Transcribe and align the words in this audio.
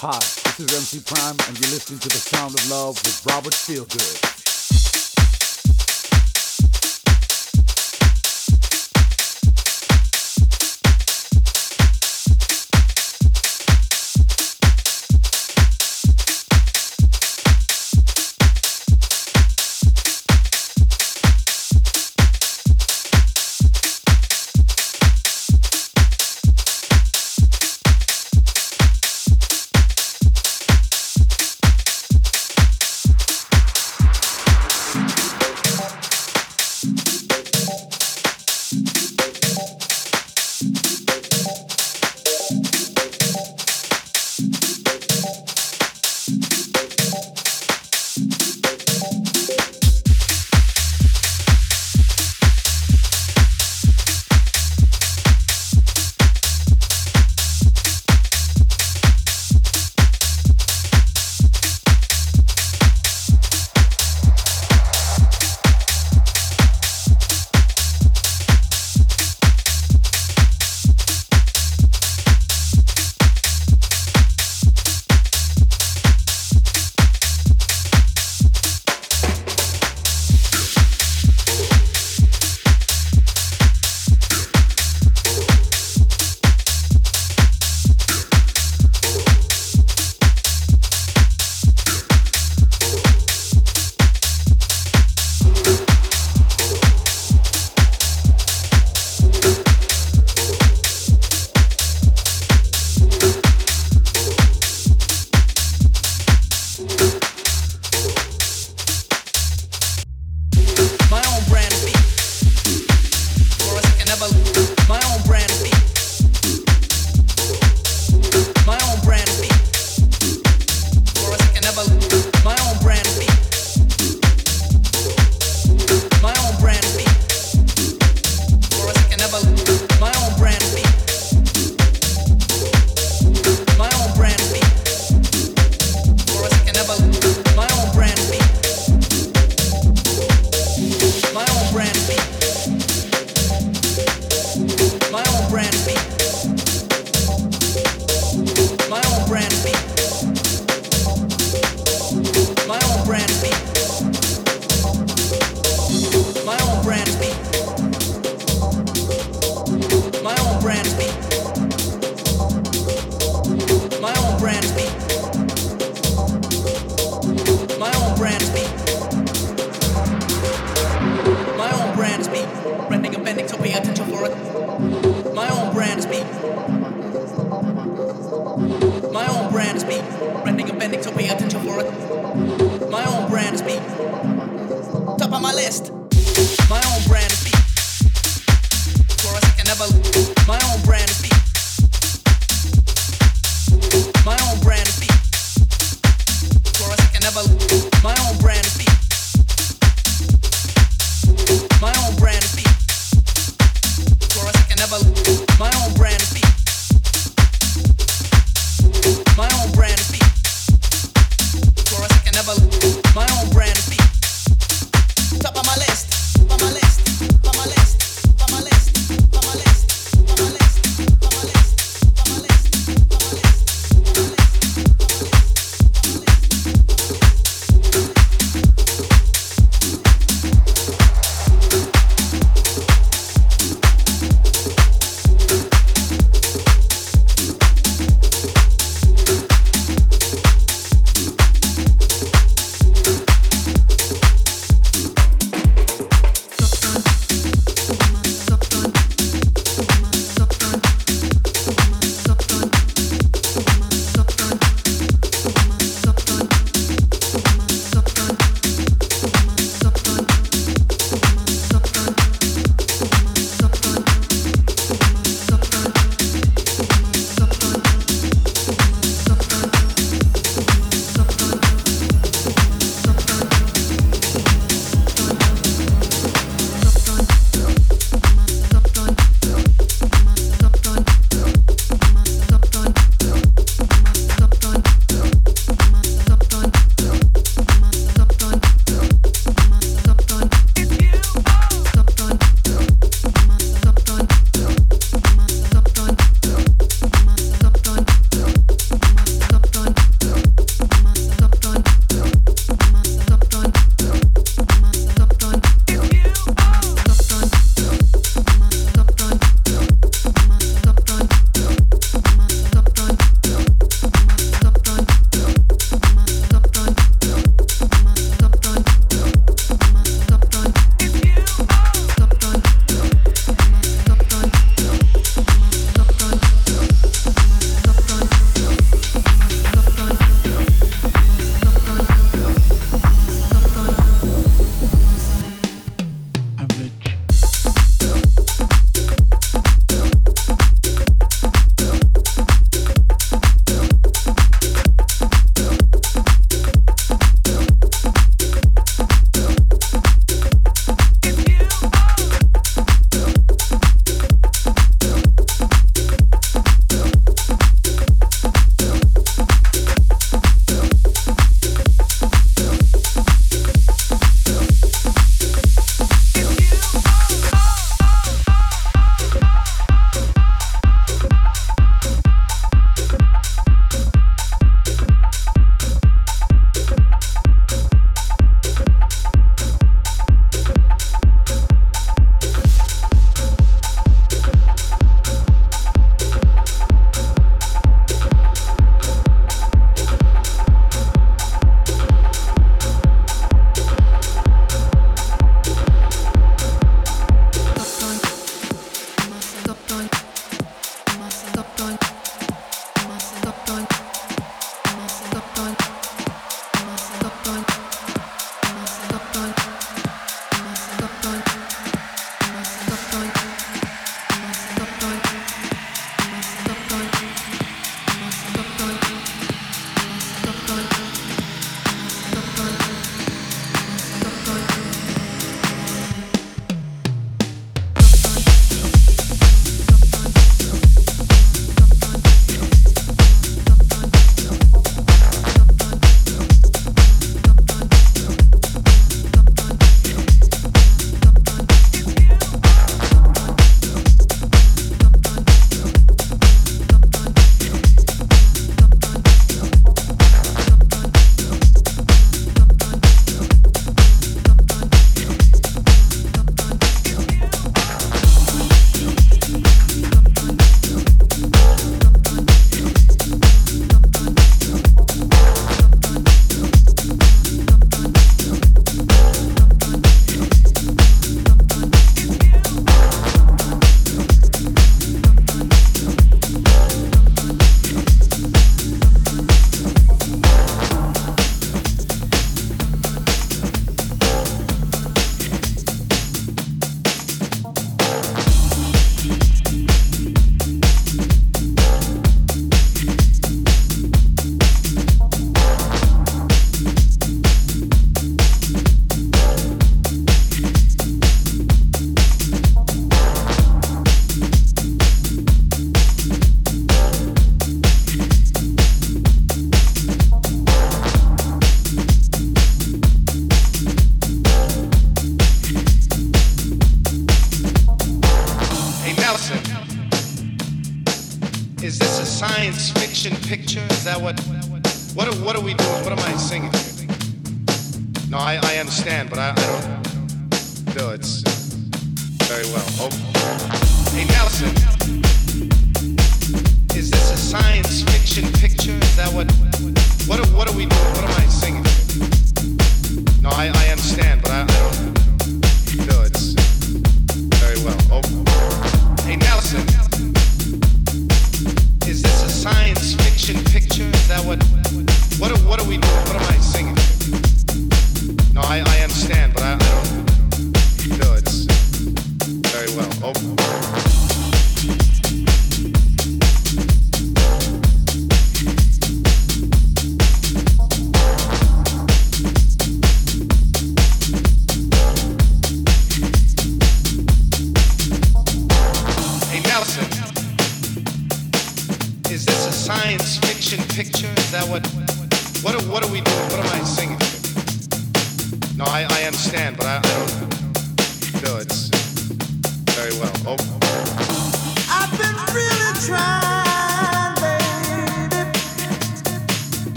Hi, 0.00 0.16
this 0.16 0.60
is 0.60 0.94
MC 0.94 1.00
Prime, 1.00 1.34
and 1.48 1.58
you're 1.58 1.72
listening 1.72 1.98
to 1.98 2.08
The 2.08 2.18
Sound 2.18 2.54
of 2.54 2.70
Love 2.70 2.94
with 3.04 3.26
Robert 3.26 3.52
Feelgood. 3.52 4.37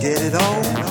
get 0.00 0.22
it 0.22 0.34
on. 0.34 0.87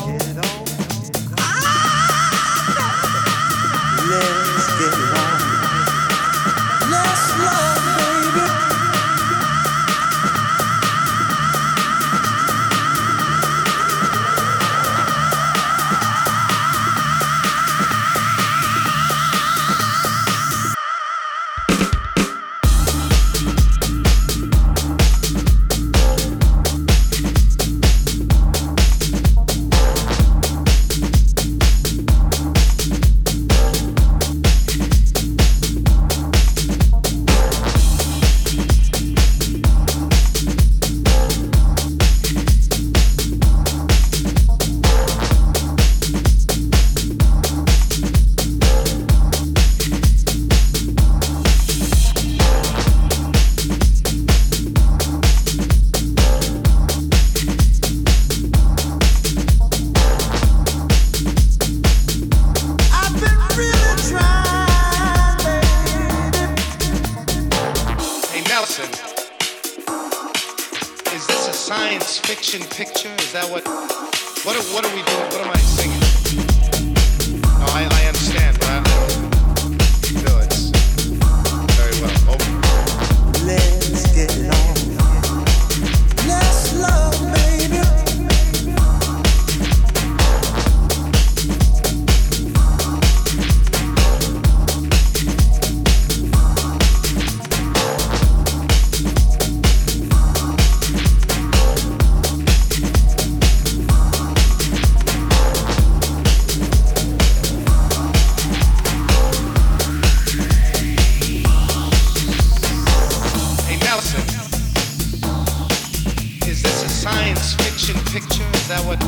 motion 117.88 118.06
picture? 118.12 118.44
Is 118.54 118.68
that 118.68 118.84
what? 118.86 119.02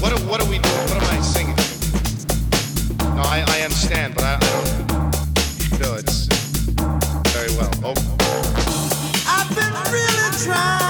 What 0.00 0.12
are, 0.12 0.24
what 0.26 0.40
are 0.40 0.48
we 0.48 0.58
doing? 0.58 0.74
What 0.88 1.02
am 1.02 1.18
I 1.18 1.20
singing? 1.20 1.56
No, 3.14 3.22
I, 3.22 3.44
I 3.46 3.62
understand, 3.62 4.14
but 4.14 4.24
I, 4.24 4.34
I 4.34 4.38
don't. 4.40 5.80
No, 5.80 5.94
it's 5.94 6.26
very 7.32 7.50
well. 7.56 7.70
Oh. 7.84 7.94
I've 9.26 9.54
been 9.54 9.92
really 9.92 10.44
trying. 10.44 10.87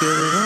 good. 0.00 0.39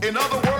In 0.00 0.16
other 0.16 0.36
words, 0.36 0.57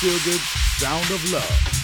to 0.00 0.06
good 0.22 0.40
Sound 0.78 1.10
of 1.10 1.32
Love. 1.32 1.77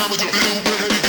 time 0.00 0.10
with 0.10 0.22
your 0.22 0.32
little. 0.32 0.99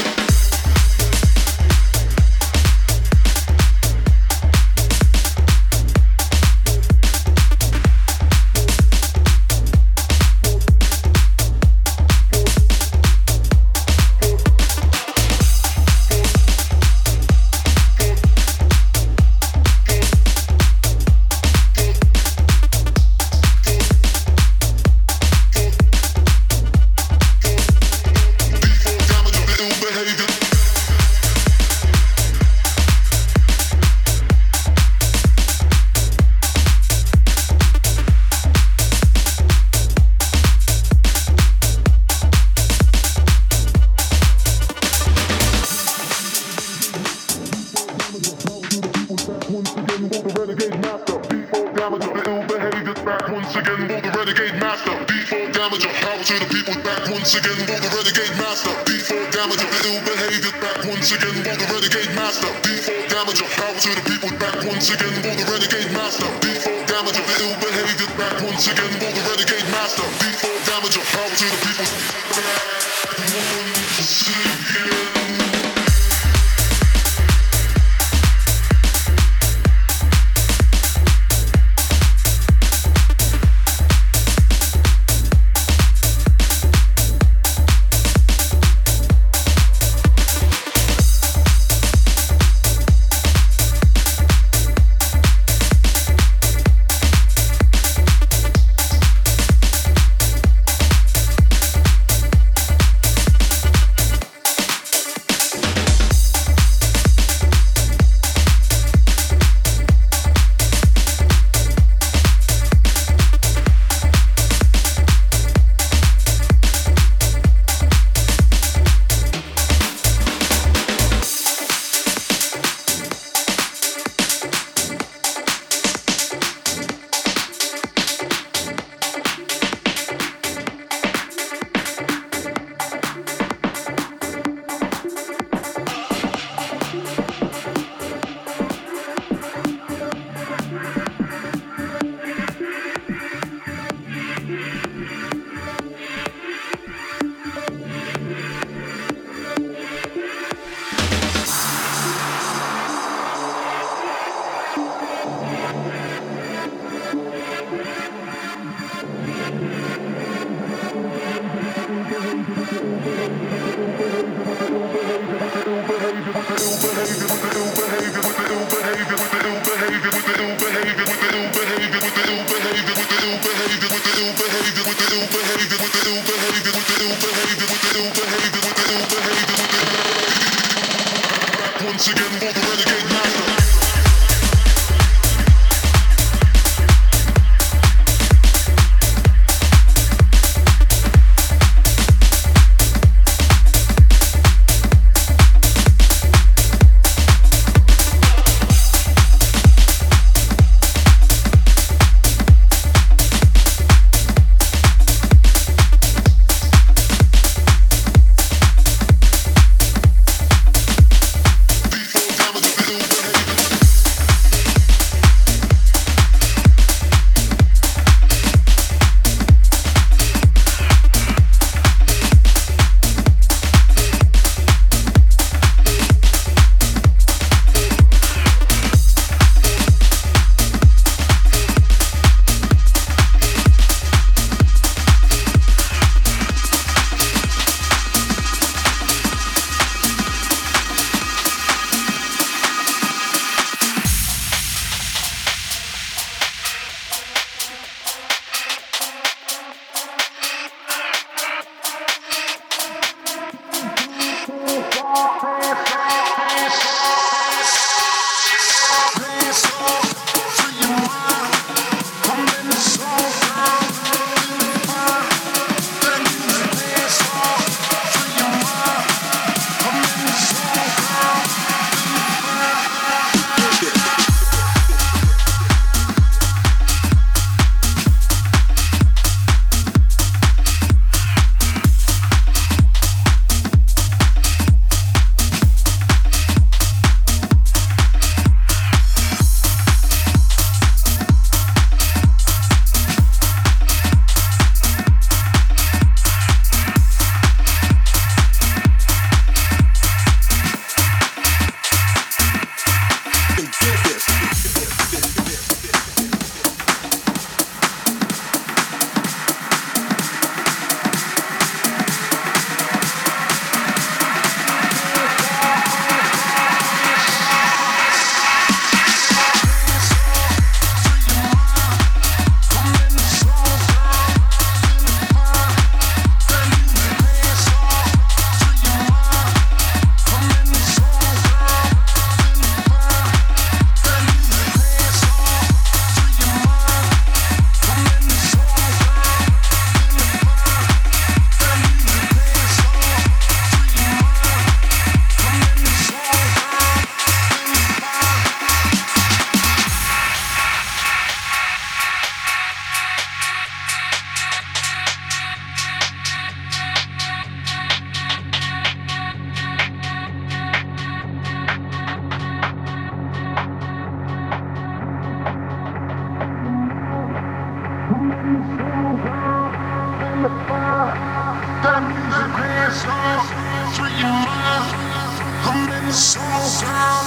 show. 376.14 377.21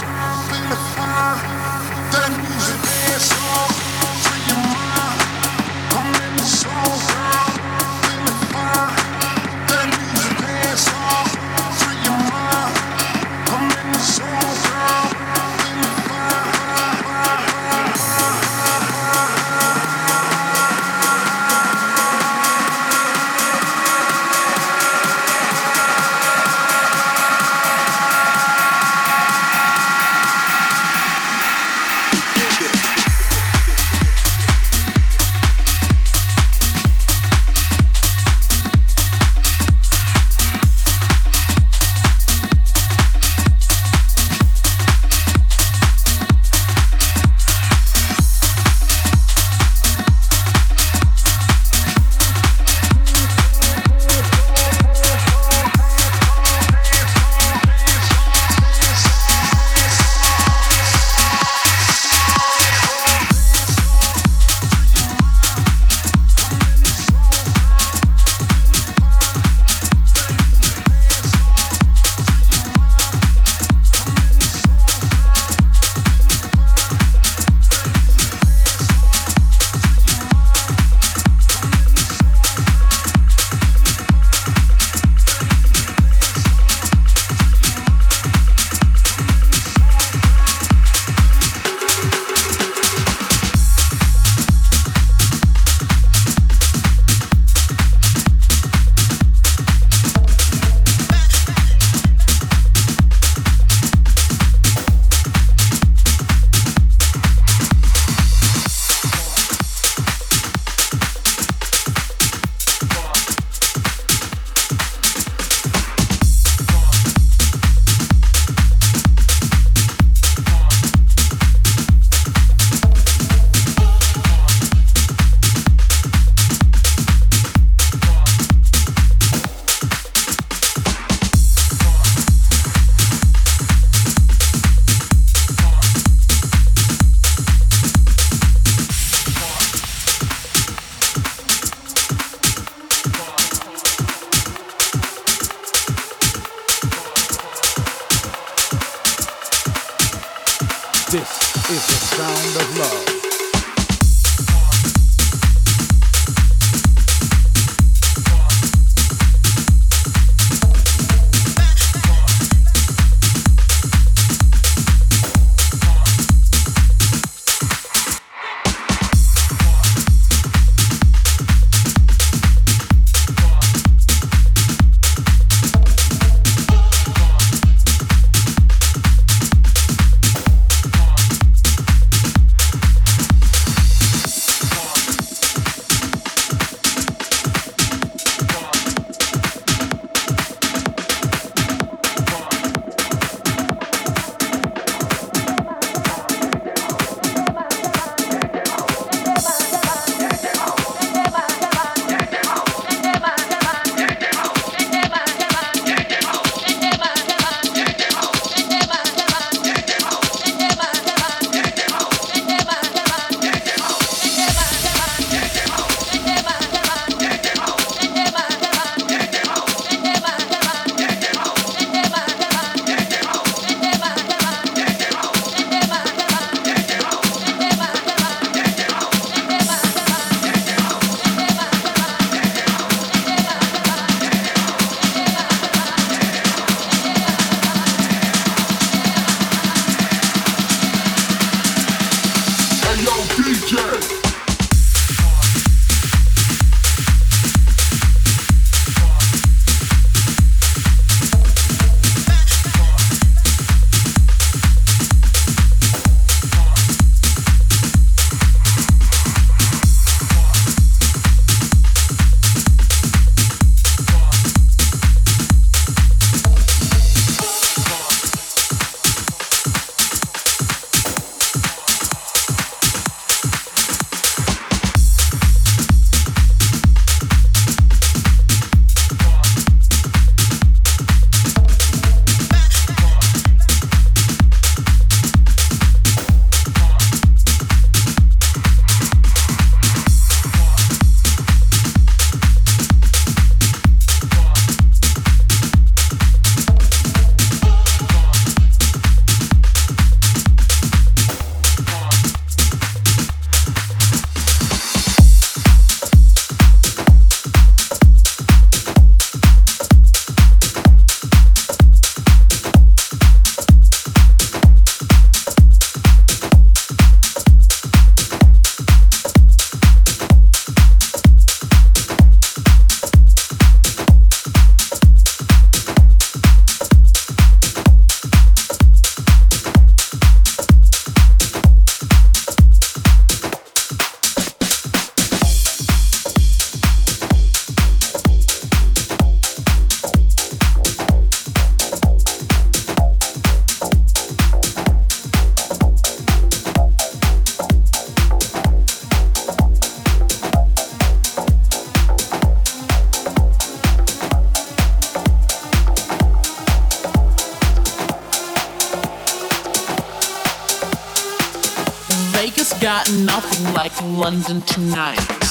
Got 362.94 363.10
nothing 363.10 363.74
like 363.74 364.00
London 364.02 364.60
tonight. 364.60 365.43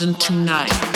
London 0.00 0.14
tonight. 0.18 0.89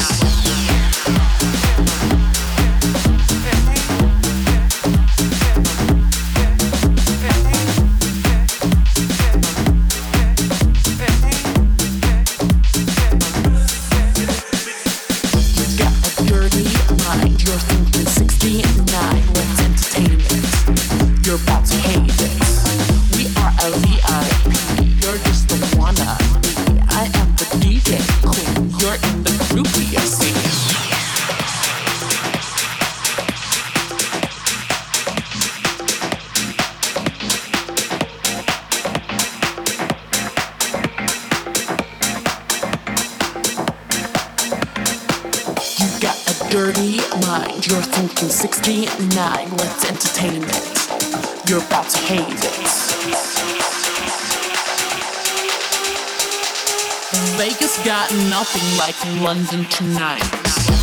Nothing 58.34 58.78
like 58.78 59.22
London 59.22 59.64
tonight. 59.66 60.73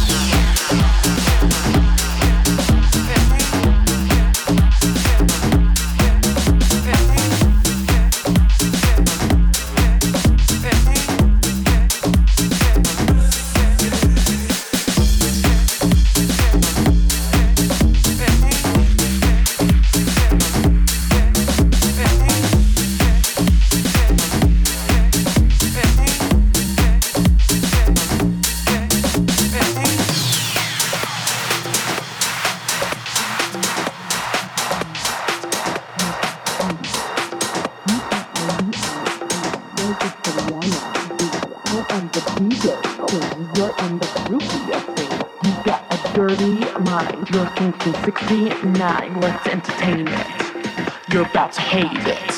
Let's 49.00 49.48
entertain 49.48 50.08
it. 50.08 50.28
You're 51.12 51.26
about 51.26 51.54
to 51.54 51.62
hate 51.62 52.08
it. 52.08 52.32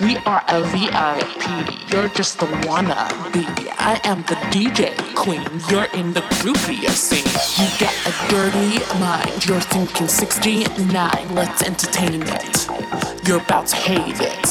We 0.00 0.16
are 0.26 0.42
a 0.48 0.60
VIP. 0.62 1.92
You're 1.92 2.08
just 2.08 2.38
the 2.40 2.46
wannabe. 2.66 3.44
I 3.78 4.00
am 4.04 4.22
the 4.22 4.36
DJ 4.50 4.92
queen. 5.14 5.48
You're 5.70 5.88
in 5.94 6.12
the 6.12 6.22
groupie 6.42 6.88
scene. 6.90 7.30
You 7.58 7.68
got 7.78 7.94
a 8.06 8.12
dirty 8.28 8.78
mind. 8.98 9.46
You're 9.46 9.60
thinking 9.60 10.08
69. 10.08 11.34
Let's 11.34 11.62
entertain 11.62 12.22
it. 12.22 12.68
You're 13.26 13.40
about 13.40 13.66
to 13.68 13.76
hate 13.76 14.20
it. 14.20 14.48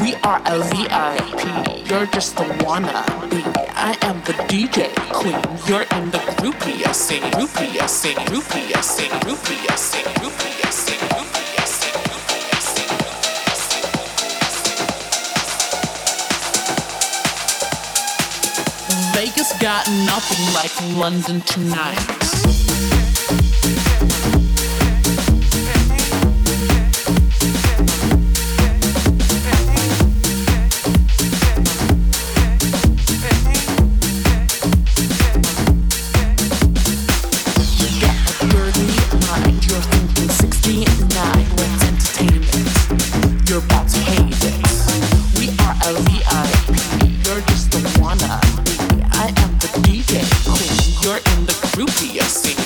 We 0.00 0.14
are 0.24 0.40
a 0.46 0.58
VIP. 0.70 1.88
You're 1.88 2.06
just 2.06 2.36
the 2.36 2.44
wannabe. 2.64 3.42
I 3.74 3.96
am 4.02 4.20
the 4.22 4.34
DJ 4.48 4.94
queen. 5.12 5.40
You're 5.68 5.86
in 5.98 6.10
the 6.10 6.18
groupie 6.40 6.94
scene. 6.94 7.22
Groupie 7.32 7.88
scene. 7.88 8.16
Groupie 8.30 8.82
scene. 8.82 9.10
Groupie 9.20 9.76
scene. 9.76 10.19
Got 19.58 19.88
nothing 19.88 20.54
like 20.54 20.98
London 20.98 21.40
tonight. 21.42 22.00
Groupie 51.90 52.59